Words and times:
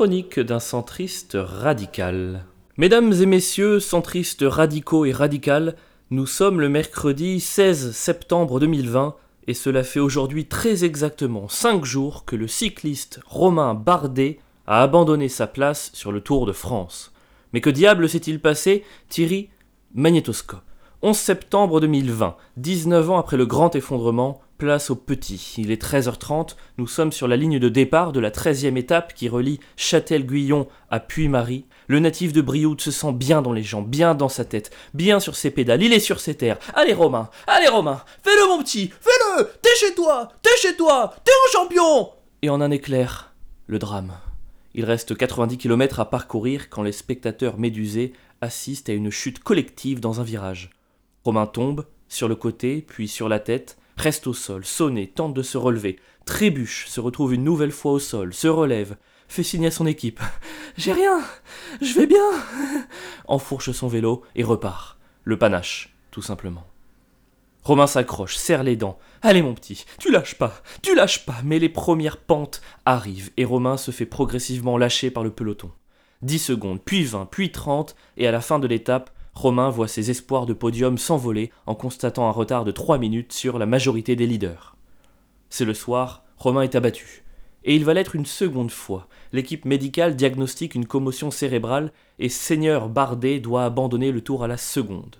chronique 0.00 0.40
d'un 0.40 0.60
centriste 0.60 1.36
radical. 1.38 2.46
Mesdames 2.78 3.12
et 3.12 3.26
messieurs, 3.26 3.80
centristes 3.80 4.46
radicaux 4.46 5.04
et 5.04 5.12
radicales, 5.12 5.76
nous 6.10 6.24
sommes 6.24 6.58
le 6.58 6.70
mercredi 6.70 7.38
16 7.38 7.92
septembre 7.92 8.60
2020 8.60 9.14
et 9.46 9.52
cela 9.52 9.84
fait 9.84 10.00
aujourd'hui 10.00 10.46
très 10.46 10.86
exactement 10.86 11.50
5 11.50 11.84
jours 11.84 12.24
que 12.24 12.34
le 12.34 12.48
cycliste 12.48 13.20
Romain 13.26 13.74
Bardet 13.74 14.38
a 14.66 14.82
abandonné 14.82 15.28
sa 15.28 15.46
place 15.46 15.90
sur 15.92 16.12
le 16.12 16.22
Tour 16.22 16.46
de 16.46 16.52
France. 16.52 17.12
Mais 17.52 17.60
que 17.60 17.68
diable 17.68 18.08
s'est-il 18.08 18.40
passé? 18.40 18.86
Thierry 19.10 19.50
Magnétoscope. 19.94 20.69
11 21.02 21.16
septembre 21.16 21.80
2020, 21.80 22.36
19 22.58 23.10
ans 23.10 23.18
après 23.18 23.38
le 23.38 23.46
grand 23.46 23.74
effondrement, 23.74 24.42
place 24.58 24.90
au 24.90 24.96
petit. 24.96 25.54
Il 25.56 25.70
est 25.70 25.82
13h30, 25.82 26.56
nous 26.76 26.86
sommes 26.86 27.10
sur 27.10 27.26
la 27.26 27.38
ligne 27.38 27.58
de 27.58 27.70
départ 27.70 28.12
de 28.12 28.20
la 28.20 28.30
13e 28.30 28.76
étape 28.76 29.14
qui 29.14 29.30
relie 29.30 29.60
Châtel-Guyon 29.78 30.68
à 30.90 31.00
Puy-Marie. 31.00 31.64
Le 31.86 32.00
natif 32.00 32.34
de 32.34 32.42
Brioude 32.42 32.82
se 32.82 32.90
sent 32.90 33.14
bien 33.14 33.40
dans 33.40 33.54
les 33.54 33.62
jambes, 33.62 33.88
bien 33.88 34.14
dans 34.14 34.28
sa 34.28 34.44
tête, 34.44 34.72
bien 34.92 35.20
sur 35.20 35.36
ses 35.36 35.50
pédales, 35.50 35.82
il 35.82 35.94
est 35.94 36.00
sur 36.00 36.20
ses 36.20 36.34
terres. 36.34 36.58
Allez 36.74 36.92
Romain, 36.92 37.30
allez 37.46 37.68
Romain, 37.68 38.02
fais-le 38.22 38.48
mon 38.48 38.62
petit, 38.62 38.88
fais-le 39.00 39.48
T'es 39.62 39.74
chez 39.80 39.94
toi, 39.94 40.28
t'es 40.42 40.50
chez 40.58 40.76
toi, 40.76 41.14
t'es 41.24 41.32
un 41.32 41.50
champion 41.50 42.10
Et 42.42 42.50
en 42.50 42.60
un 42.60 42.70
éclair, 42.70 43.32
le 43.68 43.78
drame. 43.78 44.12
Il 44.74 44.84
reste 44.84 45.16
90 45.16 45.56
km 45.56 45.98
à 45.98 46.10
parcourir 46.10 46.68
quand 46.68 46.82
les 46.82 46.92
spectateurs 46.92 47.56
médusés 47.56 48.12
assistent 48.42 48.90
à 48.90 48.92
une 48.92 49.10
chute 49.10 49.38
collective 49.38 50.00
dans 50.00 50.20
un 50.20 50.24
virage. 50.24 50.68
Romain 51.24 51.46
tombe, 51.46 51.86
sur 52.08 52.28
le 52.28 52.34
côté, 52.34 52.84
puis 52.86 53.08
sur 53.08 53.28
la 53.28 53.38
tête, 53.38 53.78
reste 53.96 54.26
au 54.26 54.32
sol, 54.32 54.64
sonne, 54.64 55.06
tente 55.06 55.34
de 55.34 55.42
se 55.42 55.58
relever, 55.58 55.98
trébuche, 56.24 56.86
se 56.88 57.00
retrouve 57.00 57.34
une 57.34 57.44
nouvelle 57.44 57.72
fois 57.72 57.92
au 57.92 57.98
sol, 57.98 58.32
se 58.32 58.48
relève, 58.48 58.96
fait 59.28 59.42
signe 59.42 59.66
à 59.66 59.70
son 59.70 59.86
équipe. 59.86 60.20
J'ai 60.76 60.92
rien, 60.92 61.20
je 61.80 61.94
vais 61.94 62.06
bien. 62.06 62.30
Enfourche 63.26 63.70
son 63.72 63.88
vélo 63.88 64.22
et 64.34 64.42
repart. 64.42 64.98
Le 65.24 65.38
panache, 65.38 65.94
tout 66.10 66.22
simplement. 66.22 66.66
Romain 67.62 67.86
s'accroche, 67.86 68.36
serre 68.36 68.62
les 68.62 68.76
dents. 68.76 68.98
Allez 69.20 69.42
mon 69.42 69.54
petit, 69.54 69.84
tu 69.98 70.10
lâches 70.10 70.36
pas, 70.36 70.62
tu 70.82 70.94
lâches 70.94 71.26
pas, 71.26 71.36
mais 71.44 71.58
les 71.58 71.68
premières 71.68 72.16
pentes 72.16 72.62
arrivent 72.86 73.30
et 73.36 73.44
Romain 73.44 73.76
se 73.76 73.90
fait 73.90 74.06
progressivement 74.06 74.78
lâcher 74.78 75.10
par 75.10 75.22
le 75.22 75.30
peloton. 75.30 75.70
Dix 76.22 76.38
secondes, 76.38 76.80
puis 76.82 77.04
vingt, 77.04 77.26
puis 77.26 77.52
trente, 77.52 77.94
et 78.16 78.26
à 78.26 78.32
la 78.32 78.40
fin 78.40 78.58
de 78.58 78.66
l'étape, 78.66 79.10
Romain 79.40 79.70
voit 79.70 79.88
ses 79.88 80.10
espoirs 80.10 80.44
de 80.44 80.52
podium 80.52 80.98
s'envoler 80.98 81.50
en 81.64 81.74
constatant 81.74 82.28
un 82.28 82.30
retard 82.30 82.66
de 82.66 82.72
3 82.72 82.98
minutes 82.98 83.32
sur 83.32 83.58
la 83.58 83.64
majorité 83.64 84.14
des 84.14 84.26
leaders. 84.26 84.76
C'est 85.48 85.64
le 85.64 85.72
soir, 85.72 86.24
Romain 86.36 86.60
est 86.60 86.74
abattu. 86.74 87.24
Et 87.64 87.74
il 87.74 87.86
va 87.86 87.94
l'être 87.94 88.14
une 88.14 88.26
seconde 88.26 88.70
fois. 88.70 89.06
L'équipe 89.32 89.64
médicale 89.64 90.14
diagnostique 90.14 90.74
une 90.74 90.84
commotion 90.84 91.30
cérébrale 91.30 91.90
et 92.18 92.28
Seigneur 92.28 92.90
Bardet 92.90 93.40
doit 93.40 93.64
abandonner 93.64 94.12
le 94.12 94.20
tour 94.20 94.44
à 94.44 94.46
la 94.46 94.58
seconde. 94.58 95.16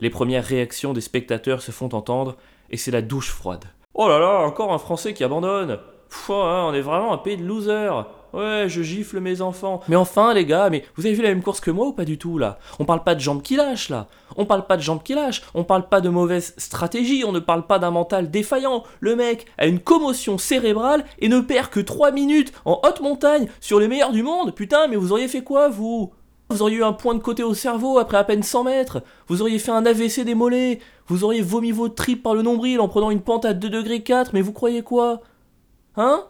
Les 0.00 0.10
premières 0.10 0.44
réactions 0.44 0.92
des 0.92 1.00
spectateurs 1.00 1.62
se 1.62 1.72
font 1.72 1.94
entendre 1.94 2.36
et 2.68 2.76
c'est 2.76 2.90
la 2.90 3.00
douche 3.00 3.30
froide. 3.30 3.64
Oh 3.94 4.06
là 4.06 4.18
là, 4.18 4.40
encore 4.40 4.74
un 4.74 4.78
Français 4.78 5.14
qui 5.14 5.24
abandonne 5.24 5.78
Pfff, 6.10 6.28
hein, 6.28 6.66
on 6.68 6.74
est 6.74 6.82
vraiment 6.82 7.14
un 7.14 7.18
pays 7.18 7.38
de 7.38 7.46
losers 7.46 8.06
Ouais, 8.36 8.66
je 8.68 8.82
gifle 8.82 9.18
mes 9.18 9.40
enfants. 9.40 9.80
Mais 9.88 9.96
enfin, 9.96 10.34
les 10.34 10.44
gars, 10.44 10.68
mais 10.68 10.84
vous 10.94 11.06
avez 11.06 11.14
vu 11.14 11.22
la 11.22 11.30
même 11.30 11.42
course 11.42 11.58
que 11.58 11.70
moi 11.70 11.86
ou 11.86 11.92
pas 11.92 12.04
du 12.04 12.18
tout, 12.18 12.36
là? 12.36 12.58
On 12.78 12.84
parle 12.84 13.02
pas 13.02 13.14
de 13.14 13.20
jambes 13.20 13.40
qui 13.40 13.56
lâchent, 13.56 13.88
là. 13.88 14.08
On 14.36 14.44
parle 14.44 14.66
pas 14.66 14.76
de 14.76 14.82
jambes 14.82 15.02
qui 15.02 15.14
lâchent. 15.14 15.40
On 15.54 15.64
parle 15.64 15.88
pas 15.88 16.02
de 16.02 16.10
mauvaise 16.10 16.52
stratégie. 16.58 17.24
On 17.26 17.32
ne 17.32 17.38
parle 17.38 17.66
pas 17.66 17.78
d'un 17.78 17.90
mental 17.90 18.30
défaillant. 18.30 18.84
Le 19.00 19.16
mec 19.16 19.46
a 19.56 19.66
une 19.66 19.80
commotion 19.80 20.36
cérébrale 20.36 21.06
et 21.18 21.30
ne 21.30 21.40
perd 21.40 21.70
que 21.70 21.80
3 21.80 22.10
minutes 22.10 22.52
en 22.66 22.78
haute 22.84 23.00
montagne 23.00 23.48
sur 23.58 23.80
les 23.80 23.88
meilleurs 23.88 24.12
du 24.12 24.22
monde. 24.22 24.54
Putain, 24.54 24.86
mais 24.86 24.96
vous 24.96 25.12
auriez 25.12 25.28
fait 25.28 25.42
quoi, 25.42 25.70
vous? 25.70 26.12
Vous 26.50 26.60
auriez 26.60 26.76
eu 26.76 26.84
un 26.84 26.92
point 26.92 27.14
de 27.14 27.20
côté 27.20 27.42
au 27.42 27.54
cerveau 27.54 27.98
après 27.98 28.18
à 28.18 28.24
peine 28.24 28.42
100 28.42 28.64
mètres. 28.64 29.02
Vous 29.28 29.40
auriez 29.40 29.58
fait 29.58 29.72
un 29.72 29.86
AVC 29.86 30.24
des 30.24 30.34
mollets. 30.34 30.80
Vous 31.06 31.24
auriez 31.24 31.40
vomi 31.40 31.72
vos 31.72 31.88
tripes 31.88 32.22
par 32.22 32.34
le 32.34 32.42
nombril 32.42 32.80
en 32.80 32.88
prenant 32.88 33.10
une 33.10 33.22
pente 33.22 33.46
à 33.46 33.54
2 33.54 33.70
degrés 33.70 34.02
4. 34.02 34.32
Mais 34.34 34.42
vous 34.42 34.52
croyez 34.52 34.82
quoi? 34.82 35.22
Hein? 35.96 36.24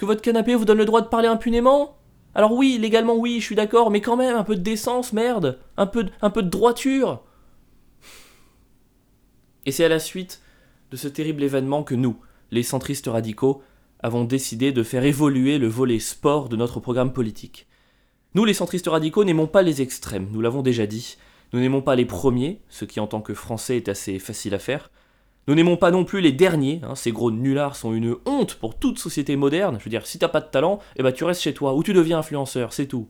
Que 0.00 0.06
votre 0.06 0.22
canapé 0.22 0.54
vous 0.54 0.64
donne 0.64 0.78
le 0.78 0.86
droit 0.86 1.02
de 1.02 1.08
parler 1.08 1.28
impunément? 1.28 1.98
Alors 2.34 2.52
oui, 2.52 2.78
légalement 2.80 3.16
oui, 3.16 3.38
je 3.38 3.44
suis 3.44 3.54
d'accord, 3.54 3.90
mais 3.90 4.00
quand 4.00 4.16
même, 4.16 4.34
un 4.34 4.44
peu 4.44 4.56
de 4.56 4.62
décence, 4.62 5.12
merde 5.12 5.58
Un 5.76 5.86
peu 5.86 6.04
de, 6.04 6.10
un 6.22 6.30
peu 6.30 6.42
de 6.42 6.48
droiture 6.48 7.22
Et 9.66 9.72
c'est 9.72 9.84
à 9.84 9.90
la 9.90 9.98
suite 9.98 10.40
de 10.90 10.96
ce 10.96 11.06
terrible 11.06 11.42
événement 11.42 11.82
que 11.82 11.94
nous, 11.94 12.16
les 12.50 12.62
centristes 12.62 13.08
radicaux, 13.08 13.62
avons 14.02 14.24
décidé 14.24 14.72
de 14.72 14.82
faire 14.82 15.04
évoluer 15.04 15.58
le 15.58 15.68
volet 15.68 15.98
sport 15.98 16.48
de 16.48 16.56
notre 16.56 16.80
programme 16.80 17.12
politique. 17.12 17.66
Nous, 18.34 18.46
les 18.46 18.54
centristes 18.54 18.88
radicaux, 18.88 19.24
n'aimons 19.24 19.48
pas 19.48 19.60
les 19.60 19.82
extrêmes, 19.82 20.28
nous 20.32 20.40
l'avons 20.40 20.62
déjà 20.62 20.86
dit. 20.86 21.18
Nous 21.52 21.60
n'aimons 21.60 21.82
pas 21.82 21.94
les 21.94 22.06
premiers, 22.06 22.62
ce 22.70 22.86
qui 22.86 23.00
en 23.00 23.06
tant 23.06 23.20
que 23.20 23.34
français 23.34 23.76
est 23.76 23.90
assez 23.90 24.18
facile 24.18 24.54
à 24.54 24.58
faire. 24.58 24.90
Nous 25.48 25.54
n'aimons 25.54 25.76
pas 25.76 25.90
non 25.90 26.04
plus 26.04 26.20
les 26.20 26.32
derniers, 26.32 26.80
hein, 26.84 26.94
ces 26.94 27.12
gros 27.12 27.30
nullards 27.30 27.76
sont 27.76 27.92
une 27.92 28.16
honte 28.26 28.54
pour 28.54 28.78
toute 28.78 28.98
société 28.98 29.36
moderne. 29.36 29.76
Je 29.78 29.84
veux 29.84 29.90
dire, 29.90 30.06
si 30.06 30.18
t'as 30.18 30.28
pas 30.28 30.40
de 30.40 30.50
talent, 30.50 30.78
eh 30.96 31.02
ben 31.02 31.12
tu 31.12 31.24
restes 31.24 31.42
chez 31.42 31.54
toi, 31.54 31.74
ou 31.74 31.82
tu 31.82 31.92
deviens 31.92 32.18
influenceur, 32.18 32.72
c'est 32.72 32.86
tout. 32.86 33.08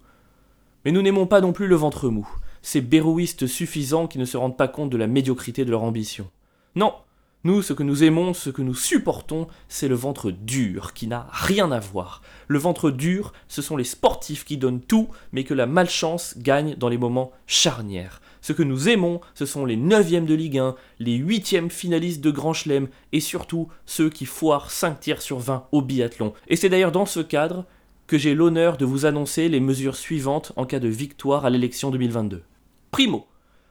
Mais 0.85 0.93
nous 0.93 1.03
n'aimons 1.03 1.27
pas 1.27 1.41
non 1.41 1.53
plus 1.53 1.67
le 1.67 1.77
ventre 1.77 2.09
mou, 2.09 2.29
ces 2.63 2.81
bérouistes 2.81 3.47
suffisants 3.47 4.07
qui 4.07 4.19
ne 4.19 4.25
se 4.25 4.37
rendent 4.37 4.57
pas 4.57 4.69
compte 4.69 4.91
de 4.91 4.97
la 4.97 5.07
médiocrité 5.07 5.65
de 5.65 5.71
leur 5.71 5.83
ambition. 5.83 6.31
Non, 6.77 6.95
nous, 7.43 7.63
ce 7.63 7.73
que 7.73 7.83
nous 7.83 8.05
aimons, 8.05 8.35
ce 8.35 8.51
que 8.51 8.61
nous 8.61 8.75
supportons, 8.75 9.47
c'est 9.69 9.89
le 9.89 9.95
ventre 9.95 10.31
dur, 10.31 10.93
qui 10.93 11.07
n'a 11.07 11.27
rien 11.31 11.73
à 11.73 11.81
voir. 11.81 12.21
Le 12.49 12.59
ventre 12.59 12.91
dur, 12.91 13.33
ce 13.49 13.63
sont 13.63 13.79
les 13.79 13.85
sportifs 13.85 14.45
qui 14.45 14.59
donnent 14.59 14.83
tout, 14.83 15.09
mais 15.33 15.45
que 15.45 15.55
la 15.55 15.65
malchance 15.65 16.35
gagne 16.37 16.75
dans 16.77 16.91
les 16.91 16.99
moments 16.99 17.33
charnières. 17.47 18.21
Ce 18.43 18.53
que 18.53 18.63
nous 18.63 18.91
aimons, 18.91 19.23
ce 19.33 19.47
sont 19.47 19.65
les 19.65 19.79
9e 19.79 20.27
de 20.27 20.35
Ligue 20.35 20.59
1, 20.59 20.75
les 20.99 21.19
8e 21.19 21.71
finalistes 21.71 22.21
de 22.21 22.31
Grand 22.31 22.53
Chelem, 22.53 22.89
et 23.13 23.21
surtout 23.21 23.69
ceux 23.87 24.11
qui 24.11 24.27
foirent 24.27 24.71
5 24.71 25.01
tiers 25.01 25.23
sur 25.23 25.39
20 25.39 25.67
au 25.73 25.81
biathlon. 25.81 26.35
Et 26.49 26.57
c'est 26.57 26.69
d'ailleurs 26.69 26.93
dans 26.93 27.07
ce 27.07 27.21
cadre 27.21 27.65
que 28.07 28.19
j'ai 28.19 28.35
l'honneur 28.35 28.77
de 28.77 28.85
vous 28.85 29.07
annoncer 29.07 29.49
les 29.49 29.61
mesures 29.61 29.97
suivantes 29.97 30.53
en 30.57 30.67
cas 30.67 30.79
de 30.79 30.89
victoire 30.89 31.47
à 31.47 31.51
l'élection 31.51 31.91
2022. 31.91 32.43
Primo, 32.91 33.27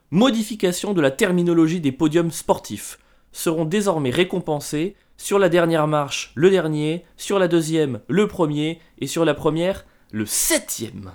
modification 0.09 0.95
de 0.95 1.01
la 1.01 1.11
terminologie 1.11 1.81
des 1.81 1.91
podiums 1.91 2.31
sportifs 2.31 2.97
seront 3.31 3.65
désormais 3.65 4.09
récompensés 4.09 4.95
sur 5.17 5.37
la 5.37 5.49
dernière 5.49 5.87
marche 5.87 6.31
le 6.35 6.49
dernier, 6.49 7.03
sur 7.17 7.39
la 7.39 7.47
deuxième 7.47 7.99
le 8.07 8.27
premier 8.27 8.79
et 8.99 9.07
sur 9.07 9.25
la 9.25 9.33
première 9.33 9.85
le 10.11 10.25
septième. 10.25 11.11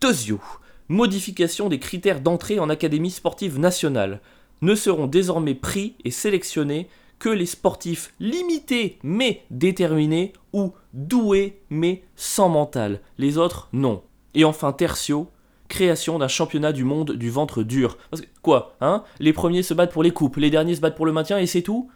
Tozio, 0.00 0.40
modification 0.88 1.68
des 1.68 1.78
critères 1.78 2.20
d'entrée 2.20 2.58
en 2.58 2.70
académie 2.70 3.10
sportive 3.10 3.58
nationale, 3.58 4.20
ne 4.62 4.74
seront 4.74 5.06
désormais 5.06 5.54
pris 5.54 5.94
et 6.04 6.10
sélectionnés 6.10 6.88
que 7.18 7.28
les 7.28 7.46
sportifs 7.46 8.12
limités 8.18 8.98
mais 9.02 9.42
déterminés 9.50 10.32
ou 10.52 10.72
doués 10.92 11.60
mais 11.70 12.02
sans 12.16 12.48
mental. 12.48 13.00
Les 13.18 13.38
autres, 13.38 13.68
non. 13.72 14.02
Et 14.34 14.44
enfin, 14.44 14.72
tertio, 14.72 15.28
création 15.68 16.18
d'un 16.18 16.28
championnat 16.28 16.72
du 16.72 16.84
monde 16.84 17.12
du 17.12 17.30
ventre 17.30 17.62
dur. 17.62 17.98
Parce 18.10 18.22
que, 18.22 18.26
quoi, 18.42 18.76
hein? 18.80 19.04
Les 19.18 19.32
premiers 19.32 19.62
se 19.62 19.74
battent 19.74 19.92
pour 19.92 20.02
les 20.02 20.10
coupes, 20.10 20.36
les 20.36 20.50
derniers 20.50 20.76
se 20.76 20.80
battent 20.80 20.96
pour 20.96 21.06
le 21.06 21.12
maintien 21.12 21.38
et 21.38 21.46
c'est 21.46 21.62
tout? 21.62 21.90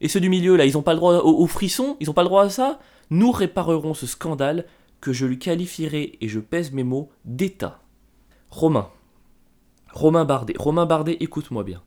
Et 0.00 0.08
ceux 0.08 0.20
du 0.20 0.28
milieu, 0.28 0.56
là, 0.56 0.64
ils 0.66 0.74
n'ont 0.74 0.82
pas 0.82 0.92
le 0.92 0.98
droit 0.98 1.14
aux 1.14 1.46
frissons 1.46 1.96
Ils 2.00 2.06
n'ont 2.06 2.12
pas 2.12 2.22
le 2.22 2.28
droit 2.28 2.44
à 2.44 2.50
ça? 2.50 2.78
Nous 3.10 3.32
réparerons 3.32 3.94
ce 3.94 4.06
scandale 4.06 4.66
que 5.00 5.12
je 5.12 5.26
lui 5.26 5.38
qualifierai, 5.38 6.18
et 6.20 6.28
je 6.28 6.40
pèse 6.40 6.72
mes 6.72 6.82
mots, 6.82 7.10
d'État. 7.24 7.80
Romain. 8.50 8.88
Romain 9.92 10.24
Bardet. 10.24 10.54
Romain 10.58 10.86
Bardet, 10.86 11.16
écoute-moi 11.20 11.64
bien. 11.64 11.82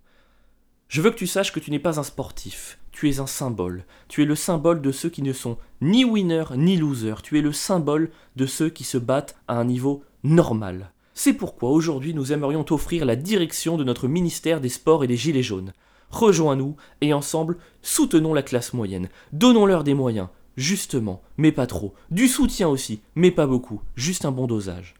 Je 0.87 1.01
veux 1.01 1.11
que 1.11 1.17
tu 1.17 1.27
saches 1.27 1.53
que 1.53 1.59
tu 1.59 1.71
n'es 1.71 1.79
pas 1.79 1.99
un 1.99 2.03
sportif. 2.03 2.79
Tu 2.91 3.09
es 3.09 3.19
un 3.19 3.27
symbole. 3.27 3.85
Tu 4.09 4.23
es 4.23 4.25
le 4.25 4.35
symbole 4.35 4.81
de 4.81 4.91
ceux 4.91 5.09
qui 5.09 5.21
ne 5.21 5.33
sont 5.33 5.57
ni 5.79 6.03
winners 6.03 6.55
ni 6.57 6.75
losers. 6.75 7.21
Tu 7.21 7.37
es 7.37 7.41
le 7.41 7.53
symbole 7.53 8.11
de 8.35 8.45
ceux 8.45 8.69
qui 8.69 8.83
se 8.83 8.97
battent 8.97 9.37
à 9.47 9.57
un 9.57 9.65
niveau 9.65 10.03
normal. 10.23 10.91
C'est 11.23 11.33
pourquoi 11.33 11.69
aujourd'hui 11.69 12.15
nous 12.15 12.33
aimerions 12.33 12.63
t'offrir 12.63 13.05
la 13.05 13.15
direction 13.15 13.77
de 13.77 13.83
notre 13.83 14.07
ministère 14.07 14.59
des 14.59 14.69
Sports 14.69 15.03
et 15.03 15.07
des 15.07 15.17
Gilets 15.17 15.43
jaunes. 15.43 15.71
Rejoins-nous 16.09 16.77
et 17.01 17.13
ensemble 17.13 17.57
soutenons 17.83 18.33
la 18.33 18.41
classe 18.41 18.73
moyenne. 18.73 19.07
Donnons-leur 19.31 19.83
des 19.83 19.93
moyens, 19.93 20.29
justement, 20.57 21.21
mais 21.37 21.51
pas 21.51 21.67
trop. 21.67 21.93
Du 22.09 22.27
soutien 22.27 22.69
aussi, 22.69 23.01
mais 23.13 23.29
pas 23.29 23.45
beaucoup. 23.45 23.83
Juste 23.95 24.25
un 24.25 24.31
bon 24.31 24.47
dosage. 24.47 24.95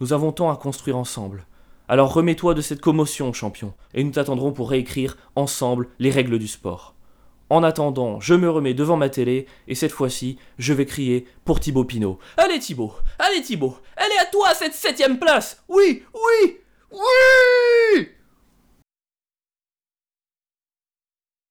Nous 0.00 0.12
avons 0.12 0.32
tant 0.32 0.50
à 0.50 0.56
construire 0.56 0.96
ensemble. 0.96 1.46
Alors 1.86 2.12
remets-toi 2.12 2.54
de 2.54 2.60
cette 2.60 2.80
commotion, 2.80 3.32
champion, 3.32 3.72
et 3.94 4.02
nous 4.02 4.10
t'attendrons 4.10 4.50
pour 4.50 4.68
réécrire 4.68 5.16
ensemble 5.36 5.90
les 6.00 6.10
règles 6.10 6.40
du 6.40 6.48
sport. 6.48 6.96
En 7.52 7.62
attendant, 7.64 8.18
je 8.18 8.32
me 8.32 8.48
remets 8.48 8.72
devant 8.72 8.96
ma 8.96 9.10
télé, 9.10 9.44
et 9.68 9.74
cette 9.74 9.92
fois-ci, 9.92 10.38
je 10.56 10.72
vais 10.72 10.86
crier 10.86 11.26
pour 11.44 11.60
Thibaut 11.60 11.84
Pinot. 11.84 12.18
Allez 12.38 12.58
Thibaut. 12.58 12.94
Allez 13.18 13.42
Thibaut. 13.42 13.76
Elle 13.94 14.10
est 14.10 14.22
à 14.22 14.24
toi 14.24 14.54
cette 14.54 14.72
septième 14.72 15.18
place. 15.18 15.62
Oui 15.68 16.02
Oui 16.14 16.60
Oui 16.90 18.08